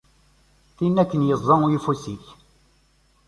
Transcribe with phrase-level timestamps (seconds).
[0.75, 2.25] Tin akken yeẓẓa uyeffus-ik.